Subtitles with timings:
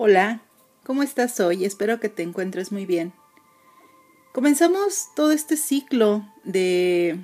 [0.00, 0.42] Hola,
[0.84, 1.64] ¿cómo estás hoy?
[1.64, 3.12] Espero que te encuentres muy bien.
[4.32, 7.18] Comenzamos todo este ciclo de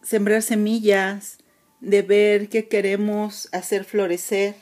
[0.00, 1.38] sembrar semillas,
[1.80, 4.54] de ver qué queremos hacer florecer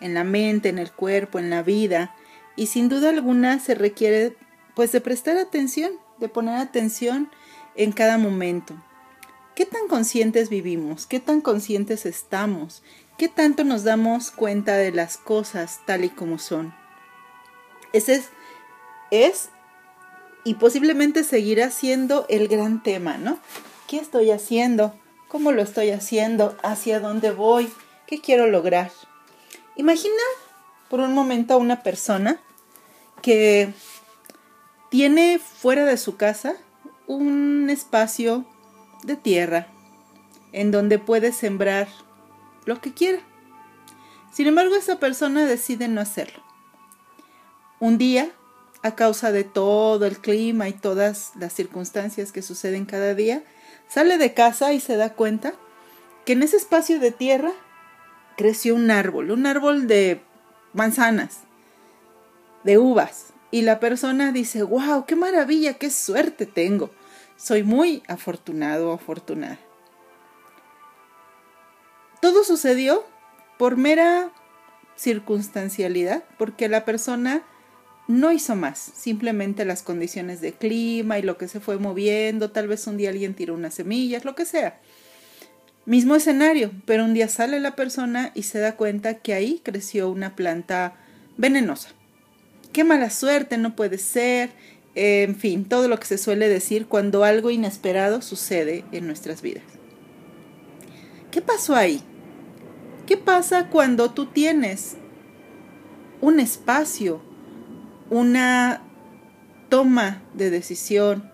[0.00, 2.16] en la mente, en el cuerpo, en la vida.
[2.56, 4.36] Y sin duda alguna se requiere
[4.74, 7.30] pues de prestar atención, de poner atención
[7.76, 8.74] en cada momento.
[9.54, 11.06] ¿Qué tan conscientes vivimos?
[11.06, 12.82] ¿Qué tan conscientes estamos?
[13.18, 16.74] ¿Qué tanto nos damos cuenta de las cosas tal y como son?
[17.92, 18.30] Ese es,
[19.10, 19.50] es
[20.44, 23.38] y posiblemente seguirá siendo el gran tema, ¿no?
[23.86, 24.94] ¿Qué estoy haciendo?
[25.28, 26.56] ¿Cómo lo estoy haciendo?
[26.62, 27.72] ¿Hacia dónde voy?
[28.06, 28.90] ¿Qué quiero lograr?
[29.76, 30.22] Imagina
[30.88, 32.40] por un momento a una persona
[33.22, 33.72] que
[34.90, 36.54] tiene fuera de su casa
[37.06, 38.44] un espacio
[39.04, 39.68] de tierra
[40.52, 41.88] en donde puede sembrar
[42.64, 43.20] lo que quiera.
[44.32, 46.42] Sin embargo, esa persona decide no hacerlo.
[47.80, 48.30] Un día,
[48.82, 53.44] a causa de todo el clima y todas las circunstancias que suceden cada día,
[53.88, 55.54] sale de casa y se da cuenta
[56.24, 57.52] que en ese espacio de tierra
[58.36, 60.22] creció un árbol, un árbol de
[60.72, 61.40] manzanas,
[62.64, 63.32] de uvas.
[63.50, 66.90] Y la persona dice, wow, qué maravilla, qué suerte tengo.
[67.36, 69.58] Soy muy afortunado o afortunada.
[72.22, 73.04] Todo sucedió
[73.58, 74.30] por mera
[74.94, 77.42] circunstancialidad, porque la persona
[78.06, 82.68] no hizo más, simplemente las condiciones de clima y lo que se fue moviendo, tal
[82.68, 84.78] vez un día alguien tiró unas semillas, lo que sea.
[85.84, 90.08] Mismo escenario, pero un día sale la persona y se da cuenta que ahí creció
[90.08, 90.94] una planta
[91.36, 91.88] venenosa.
[92.72, 94.50] Qué mala suerte, no puede ser,
[94.94, 99.64] en fin, todo lo que se suele decir cuando algo inesperado sucede en nuestras vidas.
[101.32, 102.00] ¿Qué pasó ahí?
[103.06, 104.96] ¿Qué pasa cuando tú tienes
[106.20, 107.20] un espacio,
[108.10, 108.82] una
[109.68, 111.30] toma de decisión,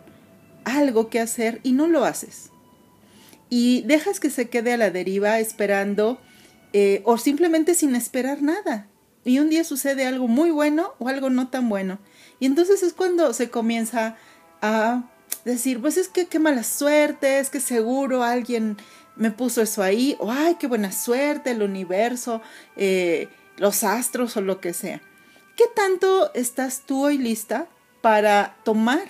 [0.64, 2.50] algo que hacer y no lo haces?
[3.50, 6.20] Y dejas que se quede a la deriva esperando
[6.72, 8.86] eh, o simplemente sin esperar nada.
[9.24, 11.98] Y un día sucede algo muy bueno o algo no tan bueno.
[12.40, 14.16] Y entonces es cuando se comienza
[14.62, 15.04] a
[15.44, 18.76] decir, pues es que qué mala suerte, es que seguro alguien
[19.18, 22.40] me puso eso ahí, o ay, qué buena suerte, el universo,
[22.76, 25.02] eh, los astros o lo que sea.
[25.56, 27.66] ¿Qué tanto estás tú hoy lista
[28.00, 29.02] para tomar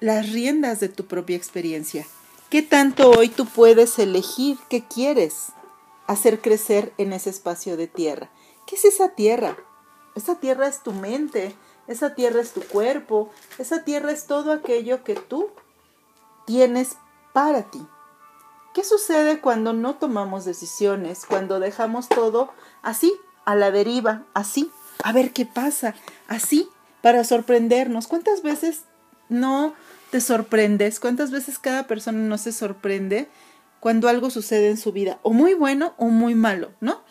[0.00, 2.06] las riendas de tu propia experiencia?
[2.48, 5.52] ¿Qué tanto hoy tú puedes elegir qué quieres
[6.06, 8.30] hacer crecer en ese espacio de tierra?
[8.66, 9.58] ¿Qué es esa tierra?
[10.14, 11.54] Esa tierra es tu mente,
[11.86, 15.50] esa tierra es tu cuerpo, esa tierra es todo aquello que tú
[16.46, 16.96] tienes
[17.34, 17.86] para ti.
[18.74, 22.52] ¿Qué sucede cuando no tomamos decisiones, cuando dejamos todo
[22.82, 23.14] así,
[23.44, 24.68] a la deriva, así,
[25.04, 25.94] a ver qué pasa,
[26.26, 26.68] así,
[27.00, 28.08] para sorprendernos?
[28.08, 28.82] ¿Cuántas veces
[29.28, 29.74] no
[30.10, 30.98] te sorprendes?
[30.98, 33.28] ¿Cuántas veces cada persona no se sorprende
[33.78, 35.20] cuando algo sucede en su vida?
[35.22, 37.04] O muy bueno o muy malo, ¿no?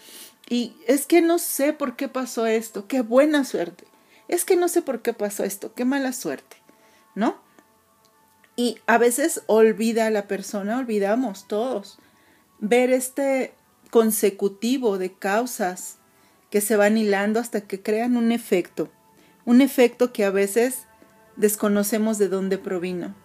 [0.49, 3.85] Y es que no sé por qué pasó esto, qué buena suerte.
[4.27, 6.57] Es que no sé por qué pasó esto, qué mala suerte,
[7.15, 7.37] ¿no?
[8.55, 11.97] Y a veces olvida a la persona, olvidamos todos,
[12.59, 13.53] ver este
[13.89, 15.97] consecutivo de causas
[16.49, 18.91] que se van hilando hasta que crean un efecto,
[19.45, 20.85] un efecto que a veces
[21.35, 23.15] desconocemos de dónde provino,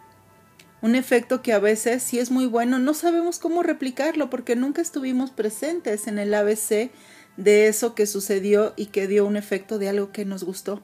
[0.81, 4.81] un efecto que a veces, si es muy bueno, no sabemos cómo replicarlo porque nunca
[4.81, 6.91] estuvimos presentes en el ABC
[7.37, 10.81] de eso que sucedió y que dio un efecto de algo que nos gustó.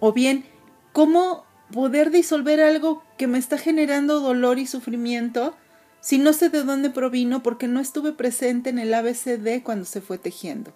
[0.00, 0.44] O bien,
[0.92, 5.54] cómo poder disolver algo que me está generando dolor y sufrimiento
[6.00, 10.00] si no sé de dónde provino porque no estuve presente en el ABCD cuando se
[10.00, 10.72] fue tejiendo.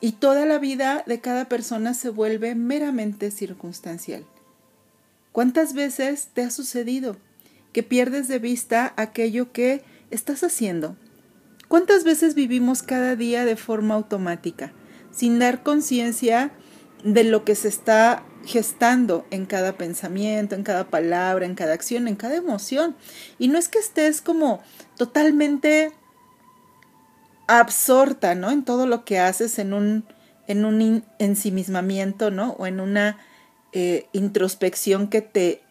[0.00, 4.24] Y toda la vida de cada persona se vuelve meramente circunstancial.
[5.32, 7.16] ¿Cuántas veces te ha sucedido
[7.72, 10.96] que pierdes de vista aquello que estás haciendo?
[11.66, 14.72] ¿Cuántas veces vivimos cada día de forma automática,
[15.10, 16.52] sin dar conciencia
[17.02, 22.08] de lo que se está gestando en cada pensamiento, en cada palabra, en cada acción,
[22.08, 22.96] en cada emoción.
[23.38, 24.62] Y no es que estés como
[24.96, 25.92] totalmente
[27.46, 28.50] absorta, ¿no?
[28.50, 30.04] En todo lo que haces, en un,
[30.46, 32.52] en un ensimismamiento, ¿no?
[32.58, 33.18] O en una
[33.72, 35.62] eh, introspección que te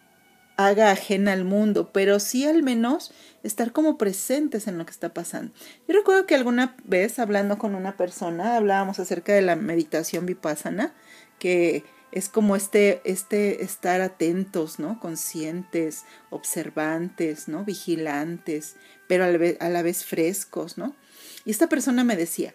[0.56, 3.12] haga ajena al mundo, pero sí al menos
[3.42, 5.52] estar como presentes en lo que está pasando.
[5.88, 10.94] Yo recuerdo que alguna vez hablando con una persona, hablábamos acerca de la meditación vipassana,
[11.40, 11.84] que
[12.14, 15.00] es como este, este estar atentos, ¿no?
[15.00, 17.66] Conscientes, observantes, ¿no?
[17.66, 18.76] Vigilantes,
[19.08, 20.96] pero a la, vez, a la vez frescos, ¿no?
[21.44, 22.54] Y esta persona me decía,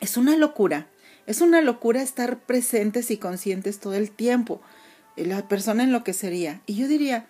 [0.00, 0.88] es una locura.
[1.26, 4.60] Es una locura estar presentes y conscientes todo el tiempo.
[5.14, 6.60] La persona enloquecería.
[6.66, 7.26] Y yo diría,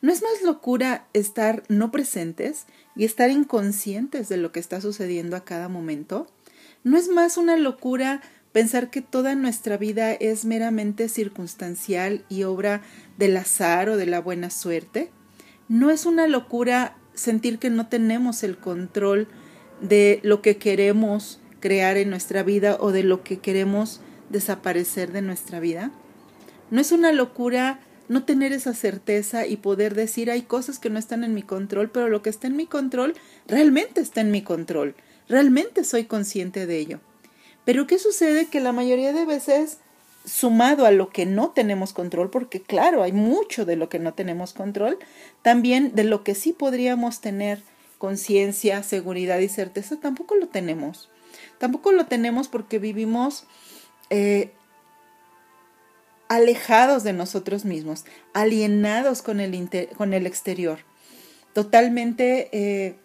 [0.00, 2.66] ¿no es más locura estar no presentes
[2.96, 6.26] y estar inconscientes de lo que está sucediendo a cada momento?
[6.82, 8.22] ¿No es más una locura
[8.54, 12.82] pensar que toda nuestra vida es meramente circunstancial y obra
[13.18, 15.10] del azar o de la buena suerte?
[15.68, 19.26] ¿No es una locura sentir que no tenemos el control
[19.80, 25.22] de lo que queremos crear en nuestra vida o de lo que queremos desaparecer de
[25.22, 25.90] nuestra vida?
[26.70, 31.00] ¿No es una locura no tener esa certeza y poder decir hay cosas que no
[31.00, 33.14] están en mi control, pero lo que está en mi control
[33.48, 34.94] realmente está en mi control?
[35.28, 37.00] Realmente soy consciente de ello.
[37.64, 38.46] Pero ¿qué sucede?
[38.46, 39.78] Que la mayoría de veces,
[40.24, 44.14] sumado a lo que no tenemos control, porque claro, hay mucho de lo que no
[44.14, 44.98] tenemos control,
[45.42, 47.60] también de lo que sí podríamos tener
[47.98, 51.08] conciencia, seguridad y certeza, tampoco lo tenemos.
[51.58, 53.44] Tampoco lo tenemos porque vivimos
[54.10, 54.52] eh,
[56.28, 60.80] alejados de nosotros mismos, alienados con el, con el exterior,
[61.52, 62.96] totalmente eh,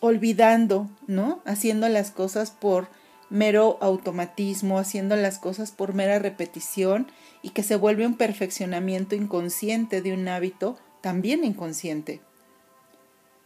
[0.00, 1.42] olvidando, ¿no?
[1.44, 2.88] Haciendo las cosas por
[3.30, 7.10] mero automatismo, haciendo las cosas por mera repetición
[7.42, 12.20] y que se vuelve un perfeccionamiento inconsciente de un hábito también inconsciente.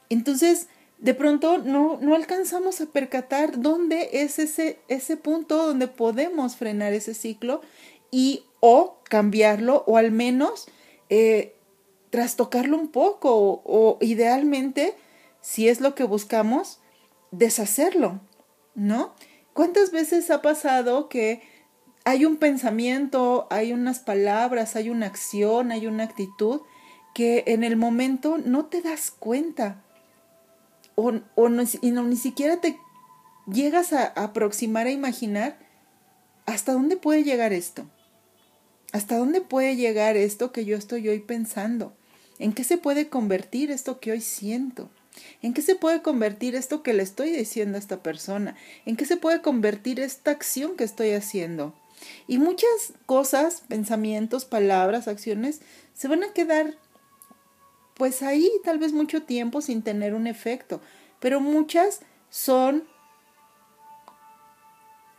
[0.08, 6.56] Entonces, de pronto no, no alcanzamos a percatar dónde es ese, ese punto donde podemos
[6.56, 7.60] frenar ese ciclo
[8.10, 10.66] y o cambiarlo o al menos
[11.10, 11.56] eh,
[12.10, 14.94] trastocarlo un poco o, o idealmente,
[15.40, 16.78] si es lo que buscamos,
[17.32, 18.20] deshacerlo,
[18.74, 19.14] ¿no?
[19.54, 21.42] ¿Cuántas veces ha pasado que
[22.04, 26.60] hay un pensamiento, hay unas palabras, hay una acción, hay una actitud
[27.14, 29.82] que en el momento no te das cuenta
[30.96, 32.78] o, o ni siquiera te
[33.46, 35.56] llegas a aproximar a imaginar
[36.46, 37.86] hasta dónde puede llegar esto.
[38.92, 41.96] ¿Hasta dónde puede llegar esto que yo estoy hoy pensando?
[42.38, 44.90] ¿En qué se puede convertir esto que hoy siento?
[45.42, 48.56] ¿En qué se puede convertir esto que le estoy diciendo a esta persona?
[48.86, 51.74] ¿En qué se puede convertir esta acción que estoy haciendo?
[52.26, 55.60] Y muchas cosas, pensamientos, palabras, acciones,
[55.94, 56.76] se van a quedar
[57.94, 60.80] pues ahí tal vez mucho tiempo sin tener un efecto,
[61.20, 62.84] pero muchas son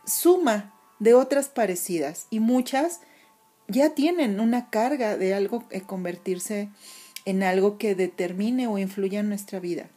[0.06, 3.00] suma de otras parecidas y muchas
[3.68, 6.74] ya tienen una carga de algo que convertirse en
[7.42, 9.88] algo que determine o influya en nuestra vida.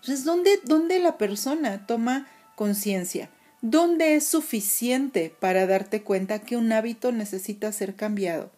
[0.00, 3.30] Entonces, ¿dónde, dónde la persona toma conciencia?
[3.62, 8.50] ¿Dónde es suficiente para darte cuenta que un hábito necesita ser cambiado?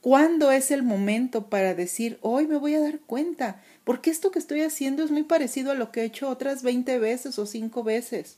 [0.00, 3.60] ¿Cuándo es el momento para decir, hoy me voy a dar cuenta?
[3.82, 7.00] Porque esto que estoy haciendo es muy parecido a lo que he hecho otras 20
[7.00, 8.36] veces o 5 veces.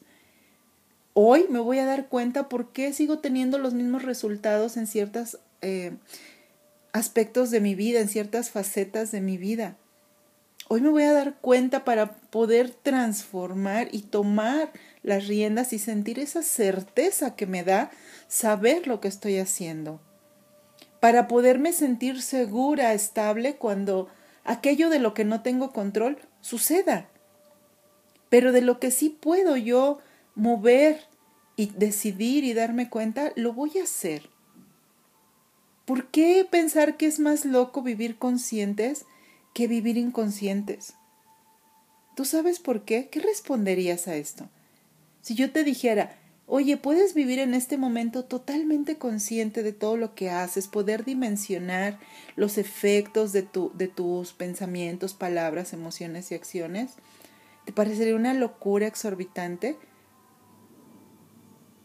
[1.13, 5.39] Hoy me voy a dar cuenta por qué sigo teniendo los mismos resultados en ciertos
[5.61, 5.93] eh,
[6.93, 9.77] aspectos de mi vida, en ciertas facetas de mi vida.
[10.69, 14.71] Hoy me voy a dar cuenta para poder transformar y tomar
[15.03, 17.91] las riendas y sentir esa certeza que me da
[18.27, 20.01] saber lo que estoy haciendo
[21.01, 24.09] para poderme sentir segura, estable cuando
[24.45, 27.09] aquello de lo que no tengo control suceda.
[28.29, 30.01] Pero de lo que sí puedo yo
[30.35, 31.01] mover
[31.57, 34.29] y decidir y darme cuenta, lo voy a hacer.
[35.89, 39.07] ¿Por qué pensar que es más loco vivir conscientes
[39.55, 40.93] que vivir inconscientes?
[42.15, 43.09] ¿Tú sabes por qué?
[43.09, 44.51] ¿Qué responderías a esto?
[45.23, 46.15] Si yo te dijera,
[46.47, 51.99] Oye, puedes vivir en este momento totalmente consciente de todo lo que haces, poder dimensionar
[52.37, 56.93] los efectos de, tu, de tus pensamientos, palabras, emociones y acciones.
[57.65, 59.79] ¿Te parecería una locura exorbitante?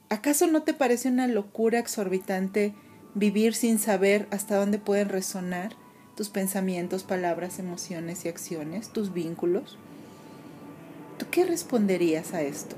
[0.10, 2.74] ¿Acaso no te parece una locura exorbitante
[3.16, 5.76] vivir sin saber hasta dónde pueden resonar
[6.16, 9.78] tus pensamientos, palabras, emociones y acciones, tus vínculos?
[11.18, 12.76] ¿Tú qué responderías a esto?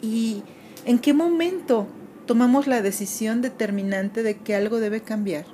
[0.00, 0.42] ¿Y
[0.84, 1.86] en qué momento
[2.26, 5.46] tomamos la decisión determinante de que algo debe cambiar?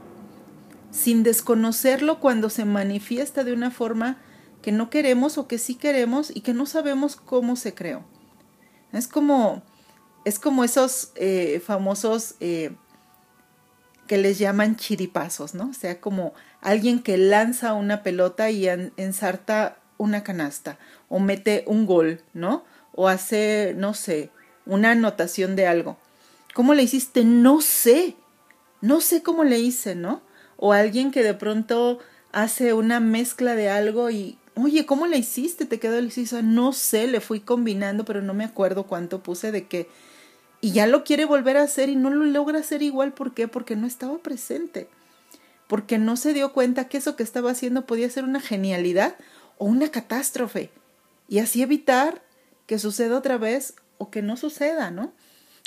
[0.91, 4.19] Sin desconocerlo cuando se manifiesta de una forma
[4.63, 8.05] que no queremos o que sí queremos y que no sabemos cómo se creó.
[8.93, 9.63] Es como,
[10.25, 12.77] es como esos eh, famosos eh,
[14.07, 15.71] que les llaman chiripazos, ¿no?
[15.71, 21.87] O sea, como alguien que lanza una pelota y ensarta una canasta o mete un
[21.87, 22.65] gol, ¿no?
[22.93, 24.31] O hace, no sé,
[24.67, 25.97] una anotación de algo.
[26.55, 27.25] ¿Cómo le hiciste?
[27.25, 28.17] No sé.
[28.81, 30.23] No sé cómo le hice, ¿no?
[30.57, 31.99] O alguien que de pronto
[32.33, 35.67] hace una mezcla de algo y oye, ¿cómo le hiciste?
[35.67, 36.43] ¿Te quedó deliciosa?
[36.43, 39.89] No sé, le fui combinando, pero no me acuerdo cuánto puse de qué.
[40.65, 43.13] Y ya lo quiere volver a hacer y no lo logra hacer igual.
[43.13, 43.49] ¿Por qué?
[43.49, 44.89] Porque no estaba presente.
[45.67, 49.15] Porque no se dio cuenta que eso que estaba haciendo podía ser una genialidad
[49.59, 50.71] o una catástrofe.
[51.29, 52.23] Y así evitar
[52.67, 55.13] que suceda otra vez o que no suceda, ¿no?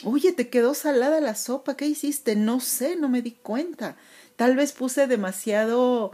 [0.03, 2.35] Oye, te quedó salada la sopa, ¿qué hiciste?
[2.35, 3.97] No sé, no me di cuenta.
[4.35, 6.11] Tal vez puse demasiado,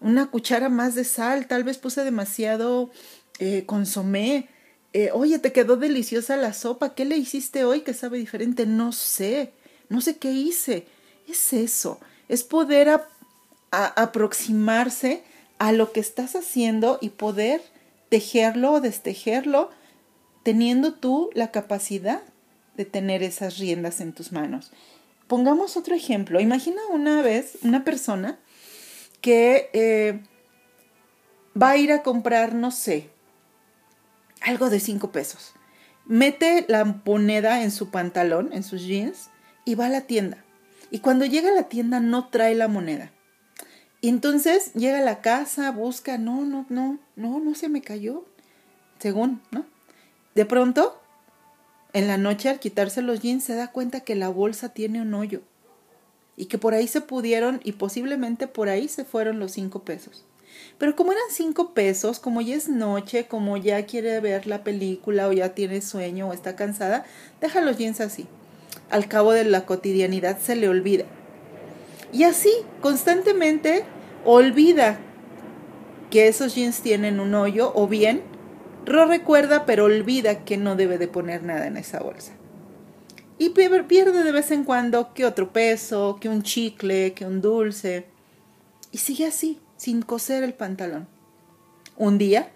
[0.00, 2.90] una cuchara más de sal, tal vez puse demasiado
[3.38, 4.48] eh, consomé.
[4.92, 8.66] Eh, oye, te quedó deliciosa la sopa, ¿qué le hiciste hoy que sabe diferente?
[8.66, 9.52] No sé,
[9.88, 10.86] no sé qué hice.
[11.28, 13.00] Es eso, es poder
[13.70, 15.22] aproximarse
[15.58, 17.62] a lo que estás haciendo y poder
[18.08, 19.70] tejerlo o destejerlo
[20.42, 22.22] teniendo tú la capacidad
[22.76, 24.72] de tener esas riendas en tus manos.
[25.28, 26.40] Pongamos otro ejemplo.
[26.40, 28.40] Imagina una vez una persona
[29.20, 30.20] que eh,
[31.60, 33.10] va a ir a comprar, no sé,
[34.40, 35.52] algo de cinco pesos.
[36.06, 39.30] Mete la moneda en su pantalón, en sus jeans,
[39.64, 40.44] y va a la tienda.
[40.90, 43.12] Y cuando llega a la tienda no trae la moneda.
[44.00, 48.24] Y entonces llega a la casa, busca, no, no, no, no, no se me cayó.
[48.98, 49.64] Según, ¿no?
[50.34, 51.00] De pronto
[51.92, 55.12] en la noche al quitarse los jeans se da cuenta que la bolsa tiene un
[55.14, 55.42] hoyo
[56.36, 60.24] y que por ahí se pudieron y posiblemente por ahí se fueron los cinco pesos.
[60.78, 65.28] Pero como eran cinco pesos, como ya es noche, como ya quiere ver la película
[65.28, 67.04] o ya tiene sueño o está cansada,
[67.40, 68.26] deja los jeans así.
[68.90, 71.04] Al cabo de la cotidianidad se le olvida.
[72.12, 73.84] Y así, constantemente,
[74.24, 74.98] olvida
[76.10, 78.22] que esos jeans tienen un hoyo o bien
[78.86, 82.32] Ro recuerda pero olvida que no debe de poner nada en esa bolsa.
[83.38, 88.06] Y pierde de vez en cuando que otro peso, que un chicle, que un dulce.
[88.92, 91.08] Y sigue así, sin coser el pantalón.
[91.96, 92.50] Un día,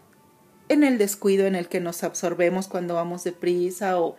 [0.68, 4.16] en el descuido en el que nos absorbemos cuando vamos deprisa o,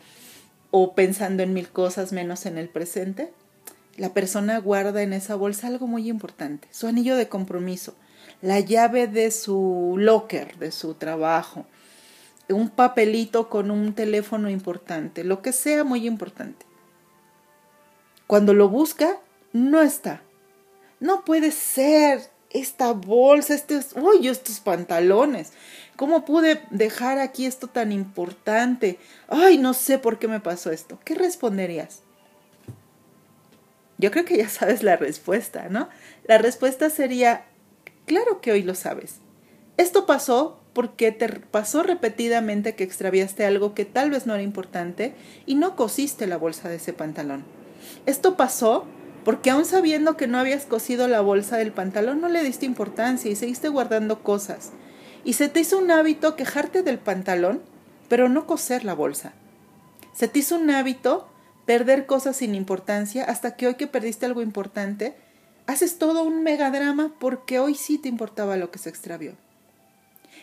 [0.71, 3.31] o pensando en mil cosas menos en el presente,
[3.95, 7.93] la persona guarda en esa bolsa algo muy importante, su anillo de compromiso,
[8.41, 11.67] la llave de su locker, de su trabajo,
[12.49, 16.65] un papelito con un teléfono importante, lo que sea muy importante.
[18.25, 19.19] Cuando lo busca,
[19.53, 20.23] no está.
[20.99, 25.51] No puede ser esta bolsa, estos, uy, estos pantalones.
[25.95, 28.97] ¿Cómo pude dejar aquí esto tan importante?
[29.27, 30.99] Ay, no sé por qué me pasó esto.
[31.03, 32.01] ¿Qué responderías?
[33.97, 35.89] Yo creo que ya sabes la respuesta, ¿no?
[36.25, 37.45] La respuesta sería,
[38.05, 39.15] claro que hoy lo sabes.
[39.77, 45.13] Esto pasó porque te pasó repetidamente que extraviaste algo que tal vez no era importante
[45.45, 47.45] y no cosiste la bolsa de ese pantalón.
[48.05, 48.85] Esto pasó
[49.25, 53.29] porque aun sabiendo que no habías cosido la bolsa del pantalón no le diste importancia
[53.29, 54.71] y seguiste guardando cosas.
[55.23, 57.63] Y se te hizo un hábito quejarte del pantalón,
[58.07, 59.33] pero no coser la bolsa.
[60.13, 61.27] Se te hizo un hábito
[61.65, 65.15] perder cosas sin importancia hasta que hoy que perdiste algo importante,
[65.65, 69.33] haces todo un megadrama porque hoy sí te importaba lo que se extravió.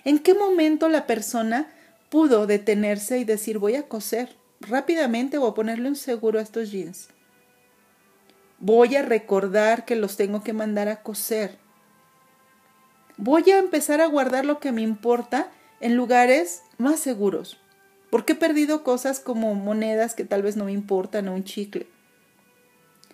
[0.04, 1.70] ¿En qué momento la persona
[2.10, 6.72] pudo detenerse y decir voy a coser rápidamente o a ponerle un seguro a estos
[6.72, 7.06] jeans?
[8.64, 11.58] Voy a recordar que los tengo que mandar a coser.
[13.16, 15.50] Voy a empezar a guardar lo que me importa
[15.80, 17.58] en lugares más seguros.
[18.08, 21.88] Porque he perdido cosas como monedas que tal vez no me importan o un chicle.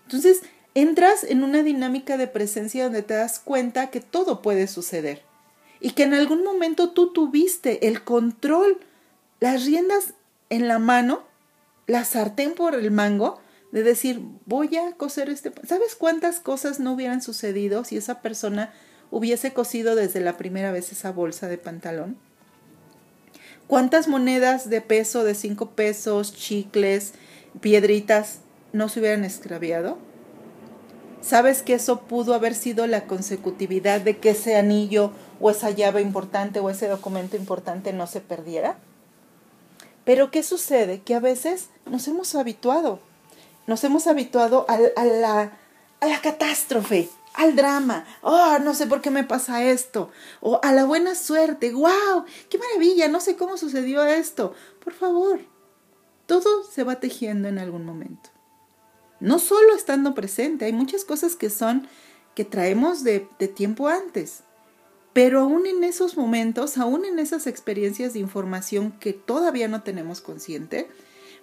[0.04, 0.42] Entonces,
[0.74, 5.22] entras en una dinámica de presencia donde te das cuenta que todo puede suceder
[5.80, 8.80] y que en algún momento tú tuviste el control,
[9.40, 10.12] las riendas
[10.50, 11.22] en la mano,
[11.86, 13.40] la sartén por el mango,
[13.72, 15.52] de decir, voy a coser este...
[15.66, 18.72] ¿Sabes cuántas cosas no hubieran sucedido si esa persona
[19.10, 22.16] hubiese cosido desde la primera vez esa bolsa de pantalón?
[23.66, 27.12] ¿Cuántas monedas de peso, de cinco pesos, chicles,
[27.60, 28.38] piedritas,
[28.72, 29.98] no se hubieran extraviado?
[31.20, 36.00] ¿Sabes que eso pudo haber sido la consecutividad de que ese anillo o esa llave
[36.00, 38.78] importante o ese documento importante no se perdiera?
[40.04, 41.00] Pero ¿qué sucede?
[41.00, 43.00] Que a veces nos hemos habituado,
[43.68, 45.52] nos hemos habituado a, la,
[46.00, 50.10] a la catástrofe, al drama, oh, no sé por qué me pasa esto,
[50.40, 54.54] o a la buena suerte, wow, qué maravilla, no sé cómo sucedió esto.
[54.82, 55.38] Por favor,
[56.26, 58.30] todo se va tejiendo en algún momento.
[59.20, 61.86] No solo estando presente, hay muchas cosas que son
[62.34, 63.20] que traemos de,
[63.54, 64.44] tiempo antes.
[65.12, 70.20] Pero aún en esos momentos, aún en esas experiencias de información que todavía no tenemos
[70.20, 70.88] consciente,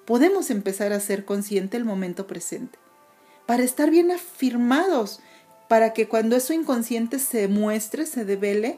[0.05, 2.77] podemos empezar a ser consciente el momento presente.
[3.45, 5.19] Para estar bien afirmados,
[5.67, 8.77] para que cuando eso inconsciente se muestre, se devele,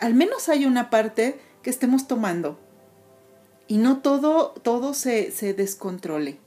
[0.00, 2.58] al menos hay una parte que estemos tomando
[3.68, 6.38] y no todo, todo se, se descontrole.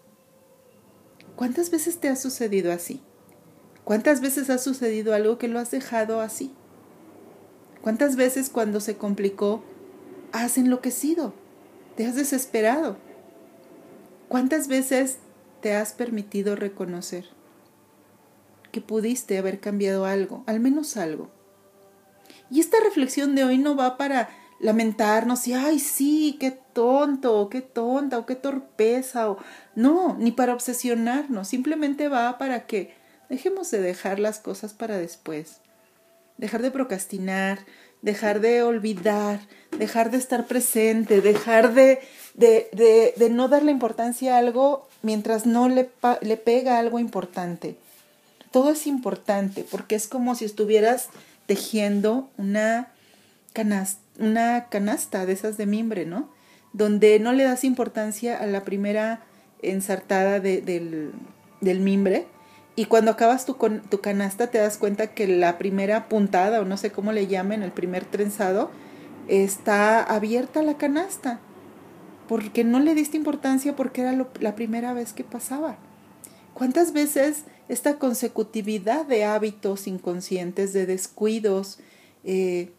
[1.35, 3.01] ¿Cuántas veces te ha sucedido así?
[3.83, 6.53] ¿Cuántas veces ha sucedido algo que lo has dejado así?
[7.81, 9.63] ¿Cuántas veces cuando se complicó
[10.31, 11.33] has enloquecido?
[11.95, 12.97] ¿Te has desesperado?
[14.29, 15.17] ¿Cuántas veces
[15.59, 17.25] te has permitido reconocer
[18.71, 21.31] que pudiste haber cambiado algo, al menos algo?
[22.51, 27.49] Y esta reflexión de hoy no va para lamentarnos y, ay, sí, qué tonto, o
[27.49, 29.39] qué tonta, o qué torpeza, o
[29.73, 32.93] no, ni para obsesionarnos, simplemente va para que
[33.29, 35.61] dejemos de dejar las cosas para después,
[36.37, 37.65] dejar de procrastinar,
[38.01, 39.41] dejar de olvidar,
[39.77, 41.99] dejar de estar presente, dejar de,
[42.33, 45.89] de, de, de no darle importancia a algo mientras no le,
[46.21, 47.75] le pega algo importante.
[48.51, 51.09] Todo es importante porque es como si estuvieras
[51.45, 52.91] tejiendo una
[53.53, 56.29] canasta, una canasta de esas de mimbre, ¿no?
[56.73, 59.21] Donde no le das importancia a la primera
[59.61, 61.11] ensartada de, del,
[61.61, 62.27] del, mimbre
[62.75, 66.77] y cuando acabas tu, tu canasta te das cuenta que la primera puntada o no
[66.77, 68.71] sé cómo le llamen, el primer trenzado,
[69.27, 71.39] está abierta la canasta
[72.27, 75.77] porque no le diste importancia porque era la primera vez que pasaba.
[76.53, 81.79] ¿Cuántas veces esta consecutividad de hábitos inconscientes, de descuidos,
[82.23, 82.71] eh,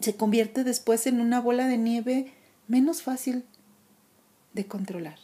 [0.00, 2.34] se convierte después en una bola de nieve
[2.66, 3.44] menos fácil
[4.52, 5.18] de controlar.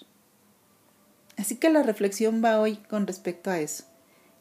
[1.40, 3.84] Así que la reflexión va hoy con respecto a eso.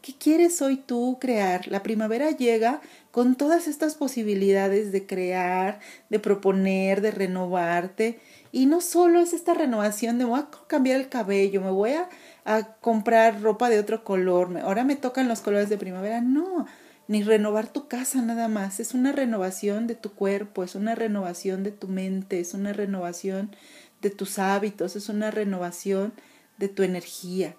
[0.01, 1.65] ¿Qué quieres hoy tú crear?
[1.69, 5.79] La primavera llega con todas estas posibilidades de crear,
[6.09, 8.19] de proponer, de renovarte.
[8.51, 12.09] Y no solo es esta renovación de voy a cambiar el cabello, me voy a,
[12.43, 16.19] a comprar ropa de otro color, ahora me tocan los colores de primavera.
[16.19, 16.65] No,
[17.07, 21.63] ni renovar tu casa nada más, es una renovación de tu cuerpo, es una renovación
[21.63, 23.55] de tu mente, es una renovación
[24.01, 26.11] de tus hábitos, es una renovación
[26.59, 27.55] de tu energía.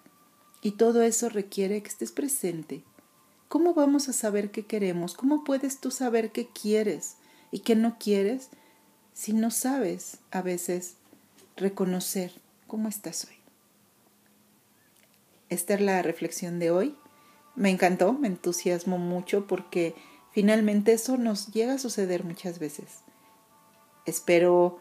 [0.63, 2.85] Y todo eso requiere que estés presente.
[3.49, 5.15] ¿Cómo vamos a saber qué queremos?
[5.15, 7.17] ¿Cómo puedes tú saber qué quieres
[7.51, 8.51] y qué no quieres
[9.13, 10.95] si no sabes a veces
[11.57, 12.33] reconocer
[12.69, 13.37] cómo estás hoy?
[15.49, 16.97] Esta es la reflexión de hoy
[17.61, 19.95] me encantó, me entusiasmó mucho porque
[20.31, 23.01] finalmente eso nos llega a suceder muchas veces.
[24.07, 24.79] Espero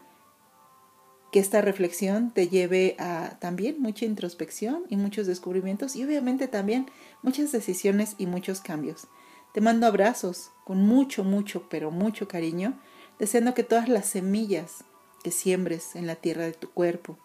[1.32, 6.90] que esta reflexión te lleve a también mucha introspección y muchos descubrimientos y obviamente también
[7.22, 9.06] muchas decisiones y muchos cambios.
[9.54, 12.78] Te mando abrazos con mucho, mucho, pero mucho cariño,
[13.18, 14.84] deseando que todas las semillas
[15.22, 17.18] que siembres en la tierra de tu cuerpo,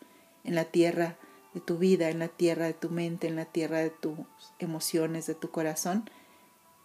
[0.44, 1.18] en la tierra
[1.54, 4.18] de tu vida, en la tierra de tu mente, en la tierra de tus
[4.60, 6.10] emociones, de tu corazón,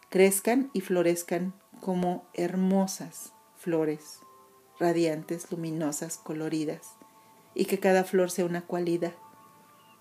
[0.08, 4.20] crezcan y florezcan como hermosas flores,
[4.78, 6.96] radiantes, luminosas, coloridas,
[7.54, 9.12] y que cada flor sea una cualidad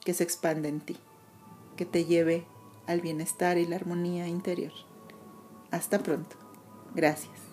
[0.03, 0.97] que se expande en ti,
[1.75, 2.45] que te lleve
[2.87, 4.73] al bienestar y la armonía interior.
[5.71, 6.35] Hasta pronto.
[6.95, 7.48] Gracias.